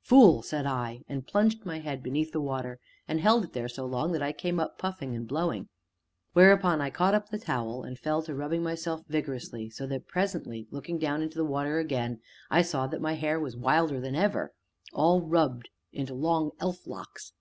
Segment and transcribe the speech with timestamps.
[0.00, 3.84] "Fool!" said I, and plunged my head beneath the water, and held it there so
[3.84, 5.68] long that I came up puffing and blowing;
[6.32, 10.66] whereupon I caught up the towel and fell to rubbing myself vigorously, so that presently,
[10.70, 14.54] looking down into the water again, I saw that my hair was wilder than ever
[14.94, 17.34] all rubbed into long elf locks.